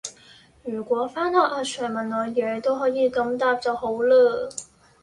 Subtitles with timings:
[0.63, 4.49] 如果返學阿 sir 問我野都可以咁答就好勒!